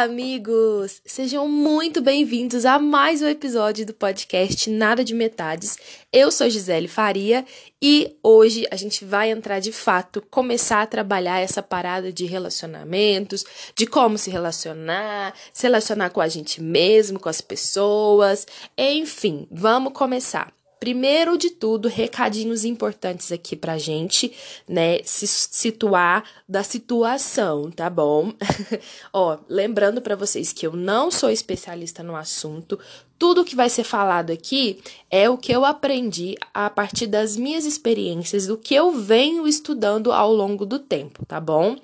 Olá, 0.00 0.08
amigos! 0.08 1.02
Sejam 1.04 1.46
muito 1.46 2.00
bem-vindos 2.00 2.64
a 2.64 2.78
mais 2.78 3.20
um 3.20 3.26
episódio 3.26 3.84
do 3.84 3.92
podcast 3.92 4.70
Nada 4.70 5.04
de 5.04 5.12
Metades. 5.12 5.76
Eu 6.10 6.32
sou 6.32 6.48
Gisele 6.48 6.88
Faria 6.88 7.44
e 7.82 8.16
hoje 8.22 8.66
a 8.70 8.76
gente 8.76 9.04
vai 9.04 9.30
entrar 9.30 9.60
de 9.60 9.72
fato, 9.72 10.22
começar 10.30 10.80
a 10.80 10.86
trabalhar 10.86 11.40
essa 11.40 11.62
parada 11.62 12.10
de 12.10 12.24
relacionamentos, 12.24 13.44
de 13.76 13.86
como 13.86 14.16
se 14.16 14.30
relacionar, 14.30 15.34
se 15.52 15.64
relacionar 15.64 16.08
com 16.08 16.22
a 16.22 16.28
gente 16.28 16.62
mesmo, 16.62 17.20
com 17.20 17.28
as 17.28 17.42
pessoas, 17.42 18.46
enfim, 18.78 19.46
vamos 19.50 19.92
começar. 19.92 20.50
Primeiro 20.80 21.36
de 21.36 21.50
tudo, 21.50 21.88
recadinhos 21.88 22.64
importantes 22.64 23.30
aqui 23.30 23.54
pra 23.54 23.76
gente, 23.76 24.32
né? 24.66 25.00
Se 25.04 25.26
situar 25.26 26.24
da 26.48 26.62
situação, 26.62 27.70
tá 27.70 27.90
bom? 27.90 28.32
Ó, 29.12 29.36
lembrando 29.46 30.00
para 30.00 30.16
vocês 30.16 30.54
que 30.54 30.66
eu 30.66 30.72
não 30.72 31.10
sou 31.10 31.28
especialista 31.28 32.02
no 32.02 32.16
assunto, 32.16 32.80
tudo 33.20 33.44
que 33.44 33.54
vai 33.54 33.68
ser 33.68 33.84
falado 33.84 34.30
aqui 34.32 34.80
é 35.10 35.28
o 35.28 35.36
que 35.36 35.52
eu 35.52 35.62
aprendi 35.66 36.36
a 36.54 36.70
partir 36.70 37.06
das 37.06 37.36
minhas 37.36 37.66
experiências, 37.66 38.46
do 38.46 38.56
que 38.56 38.74
eu 38.74 38.92
venho 38.92 39.46
estudando 39.46 40.10
ao 40.10 40.32
longo 40.32 40.64
do 40.64 40.78
tempo, 40.78 41.26
tá 41.26 41.38
bom? 41.38 41.76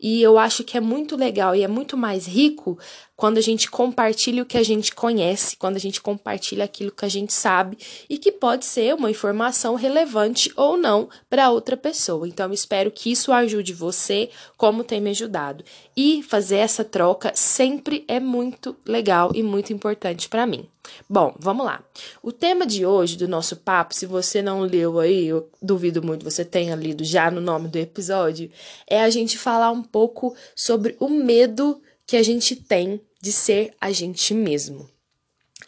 E 0.00 0.22
eu 0.22 0.38
acho 0.38 0.62
que 0.62 0.76
é 0.76 0.80
muito 0.80 1.16
legal 1.16 1.52
e 1.56 1.64
é 1.64 1.68
muito 1.68 1.96
mais 1.96 2.28
rico 2.28 2.78
quando 3.16 3.38
a 3.38 3.40
gente 3.40 3.68
compartilha 3.68 4.42
o 4.42 4.46
que 4.46 4.56
a 4.56 4.62
gente 4.62 4.94
conhece, 4.94 5.56
quando 5.56 5.74
a 5.76 5.80
gente 5.80 6.00
compartilha 6.00 6.64
aquilo 6.64 6.92
que 6.92 7.04
a 7.04 7.08
gente 7.08 7.32
sabe 7.32 7.76
e 8.08 8.16
que 8.16 8.30
pode 8.30 8.64
ser 8.64 8.94
uma 8.94 9.10
informação 9.10 9.74
relevante 9.74 10.52
ou 10.54 10.76
não 10.76 11.08
para 11.28 11.50
outra 11.50 11.76
pessoa. 11.76 12.28
Então, 12.28 12.52
espero 12.52 12.90
que 12.90 13.10
isso 13.10 13.32
ajude 13.32 13.72
você, 13.72 14.30
como 14.56 14.84
tem 14.84 15.00
me 15.00 15.10
ajudado. 15.10 15.64
E 15.96 16.22
fazer 16.22 16.58
essa 16.58 16.84
troca 16.84 17.32
sempre 17.34 18.04
é 18.06 18.20
muito 18.20 18.76
legal 18.86 19.32
e 19.34 19.42
muito 19.42 19.72
importante 19.72 20.28
para 20.28 20.46
mim. 20.46 20.68
Bom, 21.08 21.34
vamos 21.38 21.64
lá. 21.64 21.82
O 22.22 22.32
tema 22.32 22.66
de 22.66 22.84
hoje 22.84 23.16
do 23.16 23.28
nosso 23.28 23.56
papo, 23.56 23.94
se 23.94 24.06
você 24.06 24.42
não 24.42 24.60
leu 24.60 25.00
aí, 25.00 25.26
eu 25.26 25.50
duvido 25.60 26.02
muito 26.02 26.24
você 26.24 26.44
tenha 26.44 26.74
lido 26.74 27.04
já 27.04 27.30
no 27.30 27.40
nome 27.40 27.68
do 27.68 27.78
episódio, 27.78 28.50
é 28.86 29.00
a 29.00 29.10
gente 29.10 29.38
falar 29.38 29.70
um 29.70 29.82
pouco 29.82 30.34
sobre 30.54 30.96
o 31.00 31.08
medo 31.08 31.80
que 32.06 32.16
a 32.16 32.22
gente 32.22 32.56
tem 32.56 33.00
de 33.20 33.32
ser 33.32 33.72
a 33.80 33.90
gente 33.90 34.34
mesmo. 34.34 34.88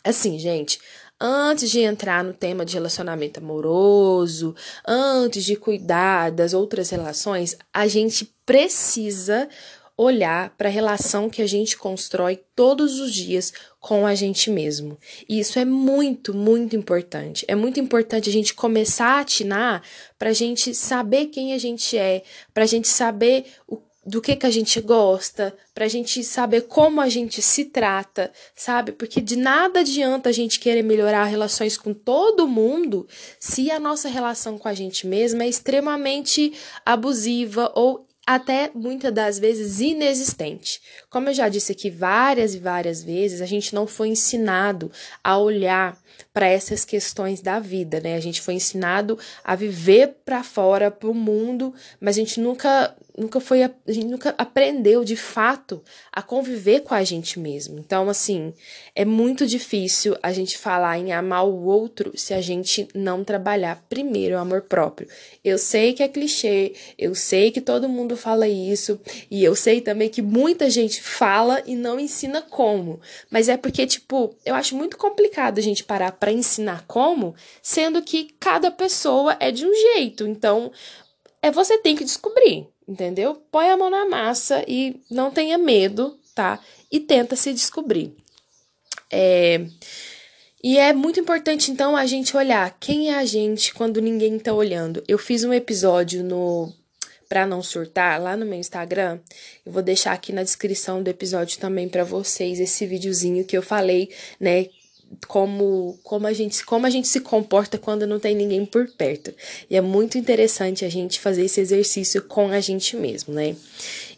Assim, 0.04 0.38
gente, 0.38 0.78
antes 1.20 1.70
de 1.70 1.80
entrar 1.80 2.22
no 2.22 2.32
tema 2.32 2.64
de 2.64 2.74
relacionamento 2.74 3.40
amoroso, 3.40 4.54
antes 4.86 5.44
de 5.44 5.56
cuidar 5.56 6.30
das 6.30 6.52
outras 6.52 6.90
relações, 6.90 7.56
a 7.72 7.86
gente 7.86 8.32
precisa 8.44 9.48
olhar 9.96 10.50
para 10.58 10.68
a 10.68 10.72
relação 10.72 11.30
que 11.30 11.40
a 11.40 11.46
gente 11.46 11.76
constrói 11.76 12.40
todos 12.54 13.00
os 13.00 13.12
dias 13.14 13.52
com 13.80 14.06
a 14.06 14.14
gente 14.14 14.50
mesmo. 14.50 14.98
E 15.28 15.40
isso 15.40 15.58
é 15.58 15.64
muito, 15.64 16.34
muito 16.34 16.76
importante. 16.76 17.44
É 17.48 17.54
muito 17.54 17.80
importante 17.80 18.28
a 18.28 18.32
gente 18.32 18.52
começar 18.52 19.16
a 19.16 19.20
atinar 19.20 19.82
para 20.18 20.30
a 20.30 20.34
gente 20.34 20.74
saber 20.74 21.26
quem 21.26 21.54
a 21.54 21.58
gente 21.58 21.96
é, 21.96 22.22
para 22.52 22.64
a 22.64 22.66
gente 22.66 22.88
saber 22.88 23.46
o 23.66 23.80
do 24.06 24.22
que 24.22 24.36
que 24.36 24.46
a 24.46 24.50
gente 24.50 24.80
gosta, 24.80 25.52
para 25.74 25.84
a 25.84 25.88
gente 25.88 26.22
saber 26.22 26.62
como 26.62 27.00
a 27.00 27.08
gente 27.08 27.42
se 27.42 27.64
trata, 27.64 28.30
sabe? 28.54 28.92
Porque 28.92 29.20
de 29.20 29.34
nada 29.34 29.80
adianta 29.80 30.28
a 30.28 30.32
gente 30.32 30.60
querer 30.60 30.82
melhorar 30.82 31.24
relações 31.24 31.76
com 31.76 31.92
todo 31.92 32.46
mundo 32.46 33.08
se 33.40 33.68
a 33.68 33.80
nossa 33.80 34.08
relação 34.08 34.56
com 34.58 34.68
a 34.68 34.74
gente 34.74 35.08
mesma 35.08 35.42
é 35.42 35.48
extremamente 35.48 36.52
abusiva 36.84 37.72
ou 37.74 38.05
até 38.26 38.70
muitas 38.74 39.12
das 39.14 39.38
vezes 39.38 39.80
inexistente. 39.80 40.80
Como 41.16 41.30
eu 41.30 41.32
já 41.32 41.48
disse 41.48 41.72
aqui 41.72 41.88
várias 41.88 42.54
e 42.54 42.58
várias 42.58 43.02
vezes, 43.02 43.40
a 43.40 43.46
gente 43.46 43.74
não 43.74 43.86
foi 43.86 44.08
ensinado 44.08 44.92
a 45.24 45.38
olhar 45.38 45.98
para 46.30 46.46
essas 46.46 46.84
questões 46.84 47.40
da 47.40 47.58
vida, 47.58 48.00
né? 48.00 48.14
A 48.16 48.20
gente 48.20 48.42
foi 48.42 48.52
ensinado 48.52 49.18
a 49.42 49.54
viver 49.54 50.16
para 50.26 50.42
fora, 50.42 50.90
para 50.90 51.08
o 51.08 51.14
mundo, 51.14 51.72
mas 51.98 52.16
a 52.16 52.20
gente 52.20 52.38
nunca 52.38 52.94
nunca 53.16 53.40
foi 53.40 53.62
a 53.62 53.70
gente 53.88 54.06
nunca 54.06 54.34
aprendeu 54.36 55.02
de 55.02 55.16
fato 55.16 55.82
a 56.12 56.20
conviver 56.20 56.80
com 56.80 56.92
a 56.92 57.02
gente 57.02 57.38
mesmo. 57.38 57.78
Então, 57.78 58.10
assim, 58.10 58.52
é 58.94 59.04
muito 59.04 59.46
difícil 59.46 60.14
a 60.22 60.32
gente 60.32 60.58
falar 60.58 60.98
em 60.98 61.12
amar 61.12 61.46
o 61.46 61.64
outro 61.64 62.12
se 62.14 62.34
a 62.34 62.42
gente 62.42 62.86
não 62.94 63.24
trabalhar 63.24 63.82
primeiro 63.88 64.34
o 64.34 64.38
amor 64.38 64.62
próprio. 64.62 65.08
Eu 65.42 65.56
sei 65.56 65.94
que 65.94 66.02
é 66.02 66.08
clichê, 66.08 66.74
eu 66.98 67.14
sei 67.14 67.50
que 67.50 67.60
todo 67.60 67.88
mundo 67.88 68.16
fala 68.16 68.46
isso, 68.46 69.00
e 69.30 69.42
eu 69.42 69.56
sei 69.56 69.80
também 69.80 70.10
que 70.10 70.20
muita 70.20 70.68
gente 70.68 71.00
fala 71.06 71.62
e 71.66 71.76
não 71.76 71.98
ensina 71.98 72.42
como. 72.42 73.00
Mas 73.30 73.48
é 73.48 73.56
porque, 73.56 73.86
tipo, 73.86 74.36
eu 74.44 74.54
acho 74.54 74.76
muito 74.76 74.96
complicado 74.96 75.58
a 75.58 75.62
gente 75.62 75.84
parar 75.84 76.12
para 76.12 76.32
ensinar 76.32 76.84
como, 76.86 77.34
sendo 77.62 78.02
que 78.02 78.30
cada 78.38 78.70
pessoa 78.70 79.36
é 79.40 79.50
de 79.50 79.66
um 79.66 79.72
jeito. 79.72 80.26
Então, 80.26 80.70
é 81.42 81.50
você 81.50 81.78
tem 81.78 81.94
que 81.94 82.04
descobrir 82.04 82.68
entendeu? 82.86 83.42
Põe 83.50 83.68
a 83.68 83.76
mão 83.76 83.90
na 83.90 84.06
massa 84.06 84.64
e 84.66 85.00
não 85.10 85.30
tenha 85.30 85.58
medo, 85.58 86.18
tá? 86.34 86.60
E 86.90 87.00
tenta 87.00 87.34
se 87.34 87.52
descobrir. 87.52 88.14
É... 89.10 89.66
E 90.62 90.78
é 90.78 90.92
muito 90.92 91.20
importante, 91.20 91.70
então, 91.70 91.96
a 91.96 92.06
gente 92.06 92.36
olhar 92.36 92.76
quem 92.80 93.10
é 93.10 93.18
a 93.18 93.24
gente 93.24 93.72
quando 93.72 94.00
ninguém 94.00 94.38
tá 94.38 94.52
olhando. 94.52 95.02
Eu 95.06 95.18
fiz 95.18 95.44
um 95.44 95.52
episódio 95.52 96.24
no 96.24 96.72
para 97.28 97.46
não 97.46 97.62
surtar 97.62 98.20
lá 98.20 98.36
no 98.36 98.46
meu 98.46 98.58
Instagram. 98.58 99.18
Eu 99.64 99.72
vou 99.72 99.82
deixar 99.82 100.12
aqui 100.12 100.32
na 100.32 100.42
descrição 100.42 101.02
do 101.02 101.08
episódio 101.08 101.58
também 101.58 101.88
para 101.88 102.04
vocês 102.04 102.60
esse 102.60 102.86
videozinho 102.86 103.44
que 103.44 103.56
eu 103.56 103.62
falei, 103.62 104.10
né, 104.40 104.66
como 105.26 105.98
como 106.02 106.26
a 106.26 106.32
gente 106.32 106.64
como 106.64 106.86
a 106.86 106.90
gente 106.90 107.08
se 107.08 107.20
comporta 107.20 107.78
quando 107.78 108.06
não 108.06 108.18
tem 108.18 108.34
ninguém 108.34 108.64
por 108.64 108.90
perto. 108.90 109.32
E 109.70 109.76
é 109.76 109.80
muito 109.80 110.18
interessante 110.18 110.84
a 110.84 110.88
gente 110.88 111.20
fazer 111.20 111.44
esse 111.44 111.60
exercício 111.60 112.22
com 112.22 112.48
a 112.48 112.60
gente 112.60 112.96
mesmo, 112.96 113.32
né? 113.32 113.54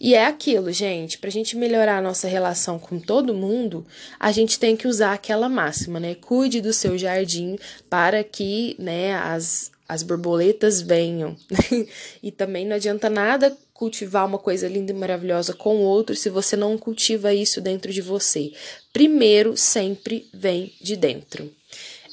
E 0.01 0.15
é 0.15 0.25
aquilo, 0.25 0.73
gente, 0.73 1.19
pra 1.19 1.31
gente 1.31 1.57
melhorar 1.57 1.99
a 1.99 2.03
nossa 2.03 2.29
relação 2.29 2.79
com 2.79 2.99
todo 2.99 3.35
mundo, 3.35 3.87
a 4.19 4.33
gente 4.33 4.59
tem 4.59 4.77
que 4.77 4.89
usar 4.89 5.13
aquela 5.13 5.49
máxima, 5.49 6.01
né? 6.01 6.15
Cuide 6.15 6.61
do 6.61 6.73
seu 6.73 6.97
jardim 6.97 7.59
para 7.91 8.25
que, 8.25 8.75
né, 8.79 9.15
as 9.15 9.71
as 9.89 10.03
borboletas 10.03 10.83
venham. 10.83 11.37
e 12.23 12.31
também 12.31 12.67
não 12.67 12.77
adianta 12.77 13.09
nada 13.09 13.57
cultivar 13.73 14.27
uma 14.27 14.39
coisa 14.39 14.69
linda 14.69 14.91
e 14.91 14.95
maravilhosa 14.95 15.55
com 15.55 15.77
o 15.77 15.83
outro 15.83 16.17
se 16.17 16.29
você 16.29 16.57
não 16.57 16.77
cultiva 16.77 17.33
isso 17.33 17.61
dentro 17.61 17.93
de 17.93 18.03
você. 18.03 18.53
Primeiro, 18.93 19.57
sempre 19.57 20.29
vem 20.35 20.73
de 20.81 20.97
dentro. 20.97 21.51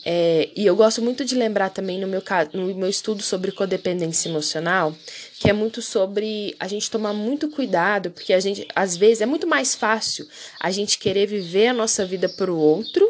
É, 0.08 0.50
e 0.56 0.64
eu 0.64 0.76
gosto 0.76 1.02
muito 1.02 1.26
de 1.26 1.34
lembrar 1.34 1.72
também 1.72 2.00
no 2.00 2.06
meu, 2.06 2.22
no 2.54 2.76
meu 2.76 2.88
estudo 2.88 3.24
sobre 3.24 3.52
codependência 3.52 4.30
emocional, 4.30 4.96
que 5.40 5.50
é 5.50 5.54
muito 5.54 5.82
sobre 5.82 6.56
a 6.60 6.68
gente 6.68 6.92
tomar 6.92 7.12
muito 7.12 7.50
cuidado, 7.50 8.12
porque 8.12 8.32
a 8.32 8.40
gente, 8.40 8.68
às 8.76 8.96
vezes, 8.96 9.22
é 9.22 9.26
muito 9.26 9.48
mais 9.48 9.74
fácil 9.74 10.28
a 10.60 10.70
gente 10.70 11.00
querer 11.00 11.26
viver 11.26 11.70
a 11.70 11.74
nossa 11.74 12.06
vida 12.06 12.30
para 12.30 12.54
o 12.54 12.58
outro, 12.60 13.05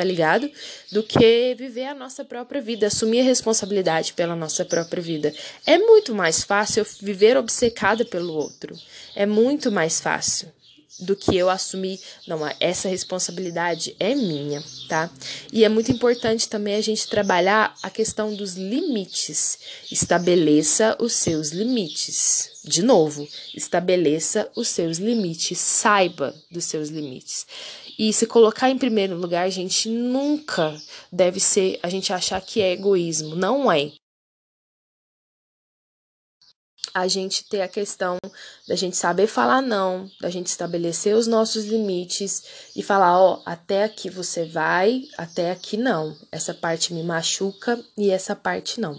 tá 0.00 0.04
ligado? 0.04 0.50
Do 0.90 1.02
que 1.02 1.54
viver 1.58 1.84
a 1.84 1.94
nossa 1.94 2.24
própria 2.24 2.58
vida, 2.58 2.86
assumir 2.86 3.20
a 3.20 3.24
responsabilidade 3.24 4.14
pela 4.14 4.34
nossa 4.34 4.64
própria 4.64 5.02
vida. 5.02 5.30
É 5.66 5.76
muito 5.76 6.14
mais 6.14 6.42
fácil 6.42 6.86
viver 7.02 7.36
obcecada 7.36 8.02
pelo 8.02 8.32
outro. 8.32 8.74
É 9.14 9.26
muito 9.26 9.70
mais 9.70 10.00
fácil 10.00 10.50
do 11.00 11.14
que 11.14 11.36
eu 11.36 11.48
assumir, 11.48 12.00
não, 12.26 12.40
essa 12.58 12.88
responsabilidade 12.88 13.94
é 13.98 14.14
minha, 14.14 14.62
tá? 14.88 15.10
E 15.52 15.64
é 15.64 15.68
muito 15.68 15.92
importante 15.92 16.48
também 16.48 16.74
a 16.74 16.80
gente 16.80 17.08
trabalhar 17.08 17.74
a 17.82 17.90
questão 17.90 18.34
dos 18.34 18.54
limites. 18.54 19.58
Estabeleça 19.90 20.96
os 20.98 21.12
seus 21.12 21.50
limites. 21.50 22.60
De 22.64 22.82
novo, 22.82 23.26
estabeleça 23.54 24.50
os 24.54 24.68
seus 24.68 24.98
limites, 24.98 25.58
saiba 25.58 26.34
dos 26.50 26.64
seus 26.64 26.88
limites. 26.88 27.46
E 28.02 28.14
se 28.14 28.26
colocar 28.26 28.70
em 28.70 28.78
primeiro 28.78 29.14
lugar, 29.14 29.44
a 29.44 29.50
gente 29.50 29.86
nunca 29.90 30.74
deve 31.12 31.38
ser, 31.38 31.78
a 31.82 31.90
gente 31.90 32.14
achar 32.14 32.40
que 32.40 32.62
é 32.62 32.72
egoísmo, 32.72 33.36
não 33.36 33.70
é 33.70 33.92
a 36.94 37.06
gente 37.06 37.46
ter 37.46 37.60
a 37.60 37.68
questão 37.68 38.16
da 38.66 38.74
gente 38.74 38.96
saber 38.96 39.26
falar 39.26 39.60
não, 39.60 40.10
da 40.18 40.30
gente 40.30 40.46
estabelecer 40.46 41.14
os 41.14 41.26
nossos 41.26 41.66
limites 41.66 42.42
e 42.74 42.82
falar, 42.82 43.20
ó, 43.20 43.42
até 43.44 43.84
aqui 43.84 44.08
você 44.08 44.46
vai, 44.46 45.02
até 45.18 45.50
aqui 45.50 45.76
não. 45.76 46.16
Essa 46.32 46.54
parte 46.54 46.94
me 46.94 47.02
machuca 47.02 47.78
e 47.98 48.08
essa 48.10 48.34
parte 48.34 48.80
não. 48.80 48.98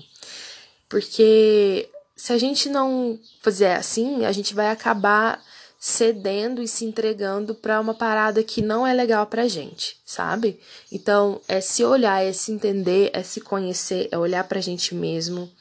Porque 0.88 1.89
se 2.15 2.31
a 2.31 2.38
gente 2.38 2.69
não 2.69 3.19
fizer 3.42 3.75
assim, 3.77 4.25
a 4.25 4.31
gente 4.31 4.54
vai 4.54 4.69
acabar 4.69 5.44
cedendo 5.83 6.62
e 6.62 6.68
se 6.68 6.86
entregando 6.86 7.56
para 7.56 7.81
uma 7.81 7.95
parada 7.95 8.44
que 8.44 8.62
não 8.62 8.86
é 8.86 8.94
legal 8.94 9.25
pra 9.25 9.48
gente, 9.48 9.98
sabe? 10.06 10.60
Então, 10.92 11.42
é 11.48 11.60
se 11.60 11.83
olhar, 11.83 12.24
é 12.24 12.31
se 12.31 12.51
entender, 12.51 13.10
é 13.13 13.24
se 13.24 13.42
conhecer, 13.42 14.07
é 14.12 14.18
olhar 14.18 14.44
pra 14.44 14.62
gente 14.62 14.94
mesmo 14.94 15.51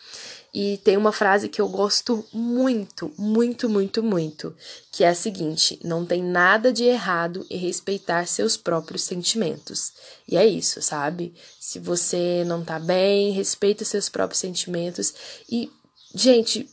E 0.53 0.79
tem 0.79 0.97
uma 0.97 1.13
frase 1.13 1.49
que 1.49 1.61
eu 1.61 1.69
gosto 1.69 2.25
muito, 2.33 3.13
muito, 3.17 3.69
muito, 3.69 4.03
muito, 4.03 4.55
que 4.91 5.05
é 5.05 5.09
a 5.09 5.15
seguinte: 5.15 5.79
não 5.85 6.05
tem 6.05 6.23
nada 6.23 6.73
de 6.73 6.85
errado 6.85 7.47
em 7.49 7.57
respeitar 7.57 8.27
seus 8.27 8.57
próprios 8.57 9.05
sentimentos. 9.05 9.93
E 10.27 10.37
é 10.37 10.45
isso, 10.45 10.83
sabe? 10.83 11.35
Se 11.61 11.79
você 11.79 12.43
não 12.47 12.65
tá 12.65 12.79
bem, 12.81 13.31
respeita 13.31 13.85
seus 13.85 14.09
próprios 14.09 14.41
sentimentos 14.41 15.15
e, 15.49 15.71
gente, 16.15 16.69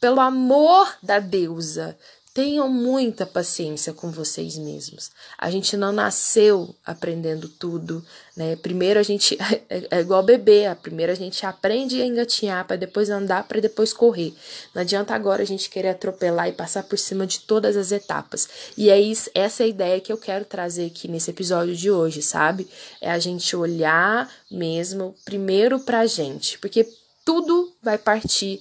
pelo 0.00 0.20
amor 0.20 0.92
da 1.02 1.20
deusa, 1.20 1.96
Tenham 2.34 2.68
muita 2.68 3.24
paciência 3.24 3.92
com 3.92 4.10
vocês 4.10 4.58
mesmos. 4.58 5.12
A 5.38 5.52
gente 5.52 5.76
não 5.76 5.92
nasceu 5.92 6.74
aprendendo 6.84 7.48
tudo, 7.48 8.04
né? 8.36 8.56
Primeiro 8.56 8.98
a 8.98 9.04
gente 9.04 9.38
é, 9.70 9.86
é 9.88 10.00
igual 10.00 10.20
bebê, 10.20 10.64
primeiro 10.82 11.12
a 11.12 11.14
gente 11.14 11.46
aprende 11.46 12.02
a 12.02 12.04
engatinhar 12.04 12.66
para 12.66 12.74
depois 12.74 13.08
andar, 13.08 13.46
para 13.46 13.60
depois 13.60 13.92
correr. 13.92 14.34
Não 14.74 14.82
adianta 14.82 15.14
agora 15.14 15.42
a 15.42 15.46
gente 15.46 15.70
querer 15.70 15.90
atropelar 15.90 16.48
e 16.48 16.52
passar 16.52 16.82
por 16.82 16.98
cima 16.98 17.24
de 17.24 17.38
todas 17.38 17.76
as 17.76 17.92
etapas. 17.92 18.48
E 18.76 18.90
é 18.90 19.00
isso, 19.00 19.30
essa 19.32 19.62
é 19.62 19.66
a 19.66 19.68
ideia 19.68 20.00
que 20.00 20.12
eu 20.12 20.18
quero 20.18 20.44
trazer 20.44 20.86
aqui 20.86 21.06
nesse 21.06 21.30
episódio 21.30 21.76
de 21.76 21.88
hoje, 21.88 22.20
sabe? 22.20 22.68
É 23.00 23.12
a 23.12 23.18
gente 23.20 23.54
olhar 23.54 24.28
mesmo 24.50 25.14
primeiro 25.24 25.78
pra 25.78 26.04
gente, 26.04 26.58
porque 26.58 26.84
tudo 27.24 27.72
vai 27.80 27.96
partir 27.96 28.60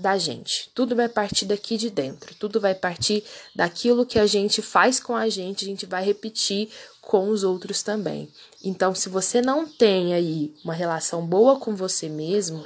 da 0.00 0.18
gente. 0.18 0.70
Tudo 0.74 0.96
vai 0.96 1.08
partir 1.08 1.44
daqui 1.44 1.76
de 1.76 1.90
dentro. 1.90 2.34
Tudo 2.34 2.60
vai 2.60 2.74
partir 2.74 3.22
daquilo 3.54 4.06
que 4.06 4.18
a 4.18 4.26
gente 4.26 4.62
faz 4.62 4.98
com 4.98 5.14
a 5.14 5.28
gente, 5.28 5.64
a 5.64 5.68
gente 5.68 5.86
vai 5.86 6.04
repetir 6.04 6.70
com 7.00 7.28
os 7.28 7.44
outros 7.44 7.82
também. 7.82 8.28
Então, 8.62 8.94
se 8.94 9.08
você 9.08 9.40
não 9.40 9.66
tem 9.66 10.14
aí 10.14 10.54
uma 10.64 10.74
relação 10.74 11.26
boa 11.26 11.58
com 11.58 11.74
você 11.74 12.08
mesmo, 12.08 12.64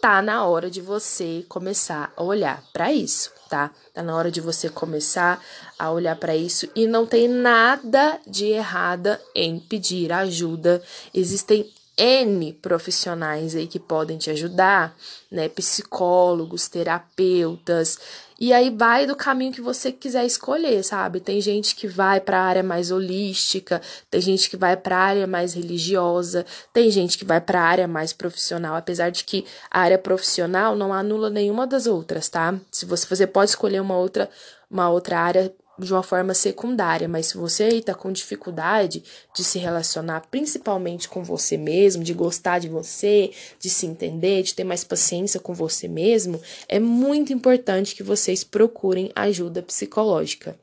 tá 0.00 0.20
na 0.20 0.44
hora 0.44 0.68
de 0.68 0.80
você 0.80 1.44
começar 1.48 2.12
a 2.16 2.22
olhar 2.22 2.62
para 2.72 2.92
isso, 2.92 3.30
tá? 3.48 3.70
Tá 3.94 4.02
na 4.02 4.16
hora 4.16 4.32
de 4.32 4.40
você 4.40 4.68
começar 4.68 5.40
a 5.78 5.90
olhar 5.92 6.16
para 6.16 6.34
isso 6.36 6.68
e 6.74 6.86
não 6.86 7.06
tem 7.06 7.28
nada 7.28 8.20
de 8.26 8.46
errada 8.46 9.20
em 9.34 9.60
pedir 9.60 10.12
ajuda. 10.12 10.82
Existem 11.14 11.72
N 11.96 12.52
profissionais 12.54 13.54
aí 13.54 13.66
que 13.66 13.78
podem 13.78 14.16
te 14.16 14.30
ajudar, 14.30 14.96
né? 15.30 15.48
Psicólogos, 15.48 16.68
terapeutas. 16.68 17.98
E 18.40 18.52
aí 18.52 18.70
vai 18.70 19.06
do 19.06 19.14
caminho 19.14 19.52
que 19.52 19.60
você 19.60 19.92
quiser 19.92 20.24
escolher, 20.24 20.82
sabe? 20.82 21.20
Tem 21.20 21.40
gente 21.40 21.76
que 21.76 21.86
vai 21.86 22.20
para 22.20 22.38
a 22.38 22.42
área 22.42 22.62
mais 22.62 22.90
holística, 22.90 23.80
tem 24.10 24.20
gente 24.20 24.50
que 24.50 24.56
vai 24.56 24.76
para 24.76 24.96
a 24.96 25.00
área 25.00 25.26
mais 25.26 25.54
religiosa, 25.54 26.44
tem 26.72 26.90
gente 26.90 27.16
que 27.16 27.24
vai 27.24 27.40
para 27.40 27.60
a 27.60 27.64
área 27.64 27.86
mais 27.86 28.12
profissional, 28.12 28.74
apesar 28.74 29.10
de 29.10 29.22
que 29.22 29.44
a 29.70 29.80
área 29.80 29.98
profissional 29.98 30.74
não 30.74 30.92
anula 30.92 31.30
nenhuma 31.30 31.68
das 31.68 31.86
outras, 31.86 32.28
tá? 32.28 32.58
Se 32.70 32.84
você, 32.84 33.06
você 33.06 33.26
pode 33.26 33.50
escolher 33.50 33.80
uma 33.80 33.96
outra 33.96 34.28
uma 34.68 34.88
outra 34.88 35.20
área 35.20 35.52
de 35.78 35.92
uma 35.92 36.02
forma 36.02 36.34
secundária, 36.34 37.08
mas 37.08 37.26
se 37.26 37.36
você 37.36 37.68
está 37.68 37.94
com 37.94 38.12
dificuldade 38.12 39.02
de 39.34 39.42
se 39.42 39.58
relacionar 39.58 40.26
principalmente 40.30 41.08
com 41.08 41.24
você 41.24 41.56
mesmo, 41.56 42.04
de 42.04 42.12
gostar 42.12 42.58
de 42.58 42.68
você, 42.68 43.32
de 43.58 43.70
se 43.70 43.86
entender, 43.86 44.42
de 44.42 44.54
ter 44.54 44.64
mais 44.64 44.84
paciência 44.84 45.40
com 45.40 45.54
você 45.54 45.88
mesmo, 45.88 46.40
é 46.68 46.78
muito 46.78 47.32
importante 47.32 47.94
que 47.94 48.02
vocês 48.02 48.44
procurem 48.44 49.10
ajuda 49.14 49.62
psicológica. 49.62 50.56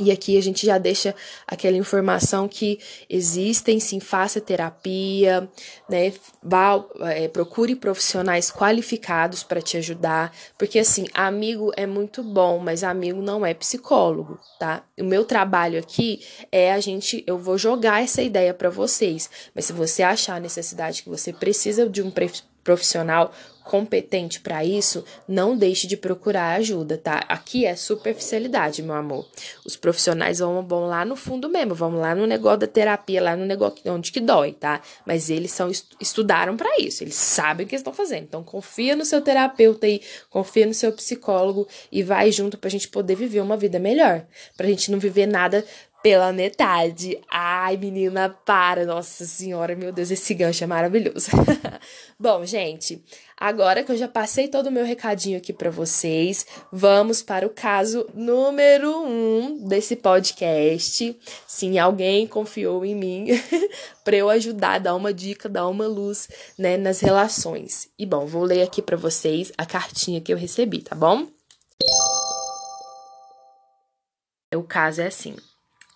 E 0.00 0.10
aqui 0.10 0.38
a 0.38 0.42
gente 0.42 0.64
já 0.64 0.78
deixa 0.78 1.14
aquela 1.46 1.76
informação 1.76 2.48
que 2.48 2.78
existem, 3.10 3.78
sim, 3.78 4.00
faça 4.00 4.40
terapia, 4.40 5.46
né? 5.86 6.14
Vá, 6.42 6.82
é, 7.00 7.28
procure 7.28 7.76
profissionais 7.76 8.50
qualificados 8.50 9.42
para 9.42 9.60
te 9.60 9.76
ajudar, 9.76 10.34
porque 10.56 10.78
assim, 10.78 11.06
amigo 11.12 11.72
é 11.76 11.84
muito 11.84 12.22
bom, 12.22 12.58
mas 12.58 12.82
amigo 12.82 13.20
não 13.20 13.44
é 13.44 13.52
psicólogo, 13.52 14.40
tá? 14.58 14.82
O 14.98 15.04
meu 15.04 15.26
trabalho 15.26 15.78
aqui 15.78 16.24
é 16.50 16.72
a 16.72 16.80
gente, 16.80 17.22
eu 17.26 17.36
vou 17.36 17.58
jogar 17.58 18.02
essa 18.02 18.22
ideia 18.22 18.54
para 18.54 18.70
vocês, 18.70 19.28
mas 19.54 19.66
se 19.66 19.74
você 19.74 20.02
achar 20.02 20.36
a 20.36 20.40
necessidade 20.40 21.02
que 21.02 21.10
você 21.10 21.34
precisa 21.34 21.86
de 21.86 22.00
um 22.00 22.10
profissional 22.62 23.32
competente 23.62 24.40
para 24.40 24.64
isso, 24.64 25.04
não 25.26 25.56
deixe 25.56 25.86
de 25.86 25.96
procurar 25.96 26.56
ajuda, 26.56 26.98
tá? 26.98 27.24
Aqui 27.28 27.64
é 27.64 27.76
superficialidade, 27.76 28.82
meu 28.82 28.94
amor. 28.94 29.26
Os 29.64 29.76
profissionais 29.76 30.40
vão, 30.40 30.66
vão 30.66 30.86
lá 30.86 31.04
no 31.04 31.16
fundo 31.16 31.48
mesmo, 31.48 31.74
vão 31.74 31.96
lá 31.96 32.14
no 32.14 32.26
negócio 32.26 32.58
da 32.58 32.66
terapia, 32.66 33.22
lá 33.22 33.36
no 33.36 33.46
negócio 33.46 33.78
onde 33.86 34.10
que 34.10 34.20
dói, 34.20 34.52
tá? 34.52 34.80
Mas 35.06 35.30
eles 35.30 35.52
são 35.52 35.70
estudaram 36.00 36.56
para 36.56 36.78
isso, 36.80 37.04
eles 37.04 37.14
sabem 37.14 37.64
o 37.64 37.68
que 37.68 37.76
estão 37.76 37.92
fazendo. 37.92 38.24
Então 38.24 38.42
confia 38.42 38.96
no 38.96 39.04
seu 39.04 39.20
terapeuta 39.20 39.86
aí, 39.86 40.00
confia 40.28 40.66
no 40.66 40.74
seu 40.74 40.92
psicólogo 40.92 41.66
e 41.90 42.02
vai 42.02 42.32
junto 42.32 42.58
pra 42.58 42.70
gente 42.70 42.88
poder 42.88 43.14
viver 43.14 43.40
uma 43.40 43.56
vida 43.56 43.78
melhor, 43.78 44.26
pra 44.56 44.66
gente 44.66 44.90
não 44.90 44.98
viver 44.98 45.26
nada 45.26 45.64
pela 46.02 46.32
metade. 46.32 47.18
Ai, 47.30 47.76
menina, 47.76 48.28
para. 48.44 48.84
Nossa 48.84 49.24
senhora, 49.24 49.76
meu 49.76 49.92
Deus, 49.92 50.10
esse 50.10 50.34
gancho 50.34 50.64
é 50.64 50.66
maravilhoso. 50.66 51.30
Bom, 52.18 52.44
gente, 52.44 53.02
agora 53.36 53.84
que 53.84 53.92
eu 53.92 53.96
já 53.96 54.08
passei 54.08 54.48
todo 54.48 54.66
o 54.66 54.72
meu 54.72 54.84
recadinho 54.84 55.38
aqui 55.38 55.52
para 55.52 55.70
vocês, 55.70 56.44
vamos 56.72 57.22
para 57.22 57.46
o 57.46 57.50
caso 57.50 58.06
número 58.14 58.90
um 59.04 59.68
desse 59.68 59.94
podcast. 59.94 61.16
Sim, 61.46 61.78
alguém 61.78 62.26
confiou 62.26 62.84
em 62.84 62.94
mim 62.94 63.26
para 64.04 64.16
eu 64.16 64.28
ajudar, 64.28 64.80
dar 64.80 64.96
uma 64.96 65.14
dica, 65.14 65.48
dar 65.48 65.68
uma 65.68 65.86
luz, 65.86 66.28
né, 66.58 66.76
nas 66.76 67.00
relações. 67.00 67.88
E 67.96 68.04
bom, 68.04 68.26
vou 68.26 68.42
ler 68.42 68.62
aqui 68.62 68.82
para 68.82 68.96
vocês 68.96 69.52
a 69.56 69.64
cartinha 69.64 70.20
que 70.20 70.32
eu 70.32 70.36
recebi, 70.36 70.82
tá 70.82 70.96
bom? 70.96 71.28
O 74.54 74.62
caso 74.62 75.00
é 75.00 75.06
assim. 75.06 75.34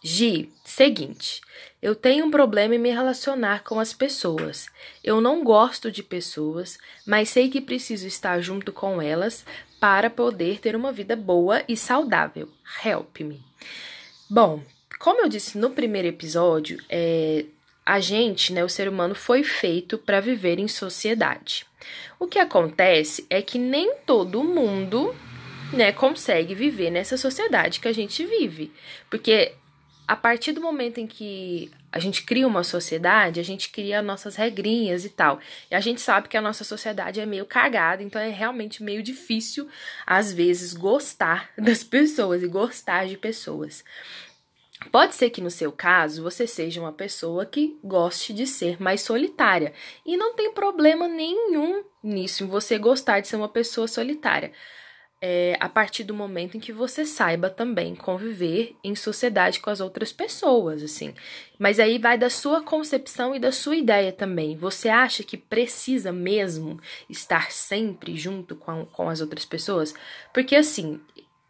Gi, 0.08 0.52
seguinte, 0.64 1.40
eu 1.82 1.92
tenho 1.92 2.26
um 2.26 2.30
problema 2.30 2.76
em 2.76 2.78
me 2.78 2.90
relacionar 2.90 3.64
com 3.64 3.80
as 3.80 3.92
pessoas. 3.92 4.68
Eu 5.02 5.20
não 5.20 5.42
gosto 5.42 5.90
de 5.90 6.00
pessoas, 6.00 6.78
mas 7.04 7.28
sei 7.28 7.50
que 7.50 7.60
preciso 7.60 8.06
estar 8.06 8.40
junto 8.40 8.72
com 8.72 9.02
elas 9.02 9.44
para 9.80 10.08
poder 10.08 10.60
ter 10.60 10.76
uma 10.76 10.92
vida 10.92 11.16
boa 11.16 11.64
e 11.66 11.76
saudável. 11.76 12.48
Help 12.84 13.18
me. 13.18 13.42
Bom, 14.30 14.62
como 15.00 15.22
eu 15.22 15.28
disse 15.28 15.58
no 15.58 15.70
primeiro 15.70 16.06
episódio, 16.06 16.78
é, 16.88 17.44
a 17.84 17.98
gente, 17.98 18.52
né, 18.52 18.62
o 18.62 18.68
ser 18.68 18.88
humano, 18.88 19.12
foi 19.12 19.42
feito 19.42 19.98
para 19.98 20.20
viver 20.20 20.60
em 20.60 20.68
sociedade. 20.68 21.66
O 22.16 22.28
que 22.28 22.38
acontece 22.38 23.26
é 23.28 23.42
que 23.42 23.58
nem 23.58 23.96
todo 24.06 24.44
mundo 24.44 25.12
né, 25.72 25.90
consegue 25.90 26.54
viver 26.54 26.90
nessa 26.90 27.16
sociedade 27.16 27.80
que 27.80 27.88
a 27.88 27.92
gente 27.92 28.24
vive. 28.24 28.72
Porque 29.10 29.56
a 30.06 30.14
partir 30.14 30.52
do 30.52 30.60
momento 30.60 30.98
em 30.98 31.06
que 31.06 31.70
a 31.90 31.98
gente 31.98 32.22
cria 32.22 32.46
uma 32.46 32.62
sociedade, 32.62 33.40
a 33.40 33.42
gente 33.42 33.70
cria 33.70 34.02
nossas 34.02 34.36
regrinhas 34.36 35.04
e 35.04 35.08
tal. 35.08 35.40
E 35.70 35.74
a 35.74 35.80
gente 35.80 36.00
sabe 36.00 36.28
que 36.28 36.36
a 36.36 36.42
nossa 36.42 36.62
sociedade 36.62 37.20
é 37.20 37.26
meio 37.26 37.44
cagada, 37.44 38.02
então 38.02 38.20
é 38.20 38.28
realmente 38.28 38.82
meio 38.82 39.02
difícil, 39.02 39.68
às 40.06 40.32
vezes, 40.32 40.74
gostar 40.74 41.50
das 41.58 41.82
pessoas 41.82 42.42
e 42.42 42.48
gostar 42.48 43.06
de 43.06 43.16
pessoas. 43.16 43.82
Pode 44.92 45.14
ser 45.14 45.30
que 45.30 45.40
no 45.40 45.50
seu 45.50 45.72
caso 45.72 46.22
você 46.22 46.46
seja 46.46 46.80
uma 46.80 46.92
pessoa 46.92 47.46
que 47.46 47.78
goste 47.82 48.34
de 48.34 48.46
ser 48.46 48.80
mais 48.80 49.00
solitária. 49.00 49.72
E 50.04 50.16
não 50.16 50.34
tem 50.34 50.52
problema 50.52 51.08
nenhum 51.08 51.82
nisso, 52.02 52.44
em 52.44 52.46
você 52.46 52.78
gostar 52.78 53.20
de 53.20 53.28
ser 53.28 53.36
uma 53.36 53.48
pessoa 53.48 53.88
solitária 53.88 54.52
é, 55.20 55.56
a 55.60 55.68
partir 55.68 56.04
do 56.04 56.12
momento 56.12 56.56
em 56.56 56.60
que 56.60 56.72
você 56.72 57.06
saiba 57.06 57.48
também 57.48 57.94
conviver 57.94 58.76
em 58.84 58.94
sociedade 58.94 59.60
com 59.60 59.70
as 59.70 59.80
outras 59.80 60.12
pessoas, 60.12 60.82
assim. 60.82 61.14
Mas 61.58 61.80
aí 61.80 61.98
vai 61.98 62.18
da 62.18 62.28
sua 62.28 62.62
concepção 62.62 63.34
e 63.34 63.38
da 63.38 63.50
sua 63.50 63.76
ideia 63.76 64.12
também. 64.12 64.56
Você 64.56 64.88
acha 64.88 65.22
que 65.22 65.36
precisa 65.36 66.12
mesmo 66.12 66.78
estar 67.08 67.50
sempre 67.50 68.16
junto 68.16 68.54
com, 68.54 68.84
com 68.86 69.08
as 69.08 69.20
outras 69.20 69.46
pessoas? 69.46 69.94
Porque, 70.34 70.54
assim, 70.54 71.00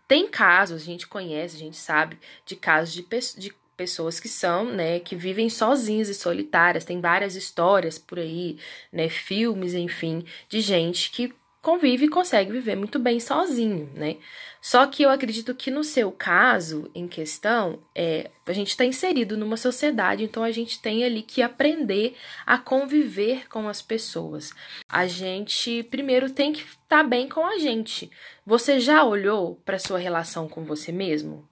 tem 0.07 0.29
casos, 0.29 0.83
a 0.83 0.85
gente 0.85 1.07
conhece, 1.09 1.57
a 1.57 1.59
gente 1.59 1.77
sabe, 1.77 2.19
de 2.45 2.55
casos 2.55 2.95
de, 2.95 3.05
de 3.37 3.53
pessoas 3.77 4.21
que 4.21 4.29
são, 4.29 4.67
né, 4.67 5.01
que 5.01 5.17
vivem 5.17 5.51
sozinhas 5.51 6.09
e 6.09 6.15
solitárias. 6.15 6.85
Tem 6.85 7.01
várias 7.01 7.35
histórias 7.35 7.99
por 7.99 8.19
aí, 8.21 8.59
né, 8.93 9.09
filmes, 9.09 9.75
enfim, 9.75 10.25
de 10.49 10.61
gente 10.61 11.11
que 11.11 11.35
convive 11.67 12.05
e 12.05 12.09
consegue 12.09 12.53
viver 12.53 12.77
muito 12.77 12.97
bem 12.97 13.19
sozinho, 13.19 13.91
né? 13.93 14.19
Só 14.61 14.87
que 14.87 15.03
eu 15.03 15.11
acredito 15.11 15.53
que 15.53 15.69
no 15.69 15.83
seu 15.83 16.13
caso 16.13 16.89
em 16.95 17.09
questão, 17.09 17.81
é, 17.93 18.31
a 18.47 18.53
gente 18.53 18.69
está 18.69 18.85
inserido 18.85 19.37
numa 19.37 19.57
sociedade, 19.57 20.23
então 20.23 20.45
a 20.45 20.53
gente 20.53 20.81
tem 20.81 21.03
ali 21.03 21.23
que 21.23 21.43
aprender 21.43 22.15
a 22.47 22.57
conviver 22.57 23.49
com 23.49 23.67
as 23.69 23.83
pessoas. 23.83 24.53
A 24.89 25.09
gente 25.09 25.83
primeiro 25.83 26.31
tem 26.31 26.53
que 26.53 26.61
estar 26.61 26.79
tá 26.89 27.03
bem 27.03 27.29
com 27.29 27.45
a 27.45 27.59
gente. 27.59 28.13
Você 28.47 28.79
já 28.79 29.03
olhou 29.03 29.61
para 29.65 29.77
sua 29.77 29.99
relação 29.99 30.49
com 30.49 30.65
você 30.65 30.93
mesmo? 30.93 31.49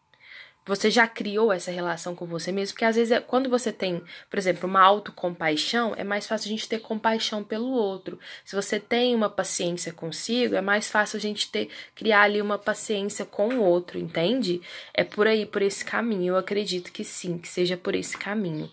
Você 0.66 0.90
já 0.90 1.06
criou 1.06 1.52
essa 1.52 1.70
relação 1.70 2.14
com 2.14 2.24
você 2.26 2.50
mesmo? 2.50 2.74
Porque 2.74 2.84
às 2.84 2.96
vezes, 2.96 3.12
é, 3.12 3.20
quando 3.20 3.50
você 3.50 3.70
tem, 3.70 4.02
por 4.30 4.38
exemplo, 4.38 4.68
uma 4.68 4.80
autocompaixão, 4.80 5.94
é 5.96 6.02
mais 6.02 6.26
fácil 6.26 6.48
a 6.48 6.50
gente 6.50 6.68
ter 6.68 6.78
compaixão 6.80 7.44
pelo 7.44 7.70
outro. 7.70 8.18
Se 8.44 8.56
você 8.56 8.80
tem 8.80 9.14
uma 9.14 9.28
paciência 9.28 9.92
consigo, 9.92 10.54
é 10.54 10.62
mais 10.62 10.90
fácil 10.90 11.18
a 11.18 11.20
gente 11.20 11.50
ter 11.50 11.68
criar 11.94 12.22
ali 12.22 12.40
uma 12.40 12.58
paciência 12.58 13.26
com 13.26 13.48
o 13.48 13.62
outro, 13.62 13.98
entende? 13.98 14.62
É 14.94 15.04
por 15.04 15.26
aí, 15.26 15.44
por 15.44 15.60
esse 15.60 15.84
caminho. 15.84 16.32
Eu 16.32 16.38
acredito 16.38 16.90
que 16.90 17.04
sim, 17.04 17.36
que 17.36 17.48
seja 17.48 17.76
por 17.76 17.94
esse 17.94 18.16
caminho. 18.16 18.70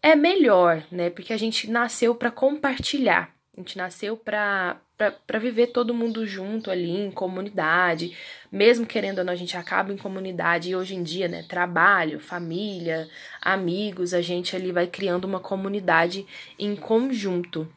É 0.00 0.14
melhor, 0.14 0.84
né? 0.92 1.10
Porque 1.10 1.32
a 1.32 1.36
gente 1.36 1.68
nasceu 1.68 2.14
para 2.14 2.30
compartilhar. 2.30 3.34
A 3.56 3.60
gente 3.60 3.76
nasceu 3.76 4.16
para 4.16 4.80
para 4.96 5.38
viver 5.38 5.68
todo 5.68 5.92
mundo 5.92 6.26
junto 6.26 6.70
ali 6.70 6.90
em 6.90 7.10
comunidade, 7.10 8.16
mesmo 8.50 8.86
querendo 8.86 9.18
ou 9.18 9.24
não, 9.24 9.32
a 9.32 9.36
gente 9.36 9.56
acaba 9.56 9.92
em 9.92 9.96
comunidade 9.96 10.70
e 10.70 10.76
hoje 10.76 10.94
em 10.94 11.02
dia, 11.02 11.28
né, 11.28 11.42
trabalho, 11.42 12.18
família, 12.18 13.08
amigos, 13.40 14.14
a 14.14 14.22
gente 14.22 14.56
ali 14.56 14.72
vai 14.72 14.86
criando 14.86 15.26
uma 15.26 15.40
comunidade 15.40 16.26
em 16.58 16.74
conjunto. 16.74 17.68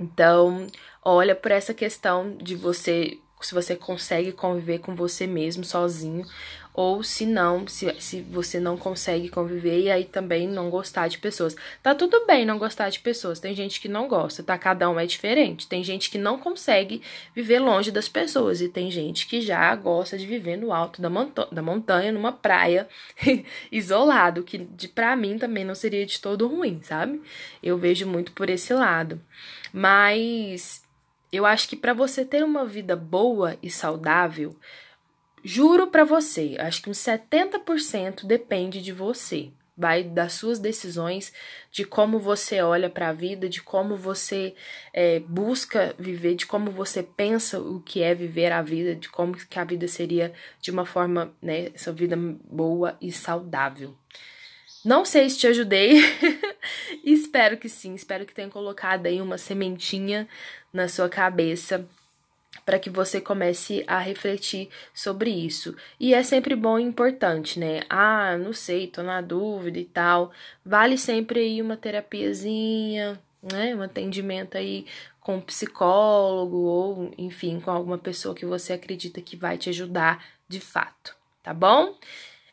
Então, 0.00 0.66
olha 1.04 1.34
por 1.34 1.50
essa 1.50 1.74
questão 1.74 2.36
de 2.36 2.54
você, 2.54 3.18
se 3.46 3.54
você 3.54 3.76
consegue 3.76 4.32
conviver 4.32 4.78
com 4.80 4.94
você 4.94 5.26
mesmo 5.26 5.64
sozinho 5.64 6.26
ou 6.76 7.02
se 7.02 7.24
não, 7.24 7.66
se, 7.66 7.90
se 7.98 8.20
você 8.20 8.60
não 8.60 8.76
consegue 8.76 9.30
conviver 9.30 9.80
e 9.80 9.90
aí 9.90 10.04
também 10.04 10.46
não 10.46 10.68
gostar 10.68 11.08
de 11.08 11.16
pessoas. 11.16 11.56
Tá 11.82 11.94
tudo 11.94 12.26
bem 12.26 12.44
não 12.44 12.58
gostar 12.58 12.90
de 12.90 13.00
pessoas, 13.00 13.40
tem 13.40 13.54
gente 13.54 13.80
que 13.80 13.88
não 13.88 14.06
gosta, 14.06 14.42
tá? 14.42 14.58
Cada 14.58 14.90
um 14.90 15.00
é 15.00 15.06
diferente. 15.06 15.66
Tem 15.66 15.82
gente 15.82 16.10
que 16.10 16.18
não 16.18 16.36
consegue 16.36 17.00
viver 17.34 17.60
longe 17.60 17.90
das 17.90 18.10
pessoas 18.10 18.60
e 18.60 18.68
tem 18.68 18.90
gente 18.90 19.26
que 19.26 19.40
já 19.40 19.74
gosta 19.74 20.18
de 20.18 20.26
viver 20.26 20.58
no 20.58 20.70
alto 20.70 21.00
da, 21.00 21.08
da 21.50 21.62
montanha, 21.62 22.12
numa 22.12 22.30
praia, 22.30 22.86
isolado, 23.72 24.42
que 24.42 24.58
de, 24.58 24.86
pra 24.86 25.16
mim 25.16 25.38
também 25.38 25.64
não 25.64 25.74
seria 25.74 26.04
de 26.04 26.20
todo 26.20 26.46
ruim, 26.46 26.80
sabe? 26.82 27.22
Eu 27.62 27.78
vejo 27.78 28.06
muito 28.06 28.32
por 28.32 28.50
esse 28.50 28.74
lado. 28.74 29.18
Mas 29.72 30.85
eu 31.32 31.44
acho 31.46 31.68
que 31.68 31.76
para 31.76 31.92
você 31.92 32.24
ter 32.24 32.44
uma 32.44 32.64
vida 32.64 32.96
boa 32.96 33.56
e 33.62 33.70
saudável, 33.70 34.56
Juro 35.48 35.86
para 35.86 36.02
você, 36.02 36.56
acho 36.58 36.82
que 36.82 36.90
uns 36.90 36.98
70% 36.98 38.26
depende 38.26 38.82
de 38.82 38.90
você. 38.90 39.50
Vai 39.76 40.02
das 40.02 40.32
suas 40.32 40.58
decisões, 40.58 41.32
de 41.70 41.84
como 41.84 42.18
você 42.18 42.60
olha 42.62 42.90
para 42.90 43.10
a 43.10 43.12
vida, 43.12 43.48
de 43.48 43.62
como 43.62 43.94
você 43.94 44.56
é, 44.92 45.20
busca 45.20 45.94
viver, 45.96 46.34
de 46.34 46.46
como 46.46 46.72
você 46.72 47.00
pensa 47.00 47.60
o 47.60 47.80
que 47.80 48.02
é 48.02 48.12
viver 48.12 48.50
a 48.50 48.60
vida, 48.60 48.96
de 48.96 49.08
como 49.08 49.36
que 49.36 49.56
a 49.56 49.62
vida 49.62 49.86
seria 49.86 50.32
de 50.60 50.72
uma 50.72 50.84
forma, 50.84 51.32
né, 51.40 51.70
essa 51.72 51.92
vida 51.92 52.16
boa 52.16 52.96
e 53.00 53.12
saudável. 53.12 53.94
Não 54.84 55.04
sei 55.04 55.30
se 55.30 55.38
te 55.38 55.46
ajudei, 55.46 56.00
espero 57.04 57.56
que 57.56 57.68
sim, 57.68 57.94
espero 57.94 58.26
que 58.26 58.34
tenha 58.34 58.48
colocado 58.48 59.06
aí 59.06 59.20
uma 59.20 59.38
sementinha 59.38 60.26
na 60.76 60.88
sua 60.88 61.08
cabeça 61.08 61.84
para 62.64 62.78
que 62.78 62.90
você 62.90 63.20
comece 63.20 63.84
a 63.86 63.98
refletir 63.98 64.68
sobre 64.94 65.30
isso. 65.30 65.76
E 66.00 66.14
é 66.14 66.22
sempre 66.22 66.54
bom 66.54 66.78
e 66.78 66.82
importante, 66.82 67.58
né? 67.58 67.82
Ah, 67.88 68.36
não 68.36 68.52
sei, 68.52 68.86
tô 68.86 69.02
na 69.02 69.20
dúvida 69.20 69.78
e 69.78 69.84
tal. 69.84 70.32
Vale 70.64 70.98
sempre 70.98 71.40
aí 71.40 71.62
uma 71.62 71.76
terapiazinha, 71.76 73.20
né? 73.42 73.74
Um 73.74 73.82
atendimento 73.82 74.56
aí 74.56 74.86
com 75.20 75.36
um 75.36 75.40
psicólogo 75.40 76.56
ou, 76.56 77.14
enfim, 77.18 77.60
com 77.60 77.70
alguma 77.70 77.98
pessoa 77.98 78.34
que 78.34 78.46
você 78.46 78.72
acredita 78.72 79.20
que 79.20 79.36
vai 79.36 79.58
te 79.58 79.68
ajudar 79.70 80.24
de 80.48 80.60
fato, 80.60 81.16
tá 81.42 81.52
bom? 81.52 81.96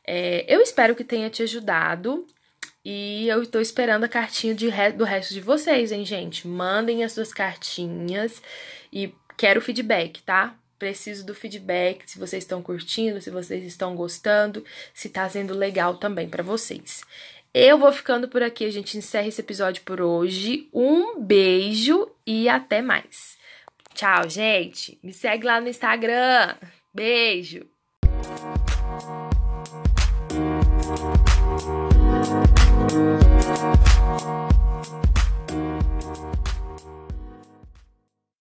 É, 0.06 0.46
eu 0.54 0.62
espero 0.62 0.96
que 0.96 1.04
tenha 1.04 1.30
te 1.30 1.44
ajudado. 1.44 2.26
E 2.86 3.28
eu 3.28 3.44
estou 3.44 3.62
esperando 3.62 4.04
a 4.04 4.10
cartinha 4.10 4.54
de, 4.54 4.70
do 4.96 5.04
resto 5.04 5.34
de 5.34 5.42
vocês, 5.42 5.92
hein, 5.92 6.04
gente? 6.04 6.48
Mandem 6.48 7.04
as 7.04 7.14
suas 7.14 7.34
cartinhas 7.34 8.42
e 8.92 9.14
Quero 9.38 9.62
feedback, 9.62 10.22
tá? 10.22 10.56
Preciso 10.78 11.26
do 11.26 11.34
feedback, 11.34 12.10
se 12.10 12.20
vocês 12.20 12.44
estão 12.44 12.62
curtindo, 12.62 13.22
se 13.22 13.30
vocês 13.30 13.64
estão 13.64 13.96
gostando, 13.96 14.64
se 14.94 15.10
tá 15.10 15.28
sendo 15.30 15.54
legal 15.54 15.98
também 15.98 16.28
para 16.28 16.44
vocês. 16.44 17.02
Eu 17.54 17.78
vou 17.78 17.92
ficando 17.92 18.28
por 18.28 18.44
aqui, 18.44 18.66
a 18.66 18.72
gente 18.72 18.98
encerra 18.98 19.28
esse 19.28 19.42
episódio 19.42 19.84
por 19.84 20.02
hoje. 20.02 20.68
Um 20.74 21.20
beijo 21.20 22.10
e 22.26 22.50
até 22.50 22.82
mais. 22.82 23.38
Tchau, 23.94 24.28
gente. 24.28 25.00
Me 25.04 25.14
segue 25.14 25.46
lá 25.46 25.62
no 25.62 25.70
Instagram. 25.70 26.56
Beijo. 26.94 27.73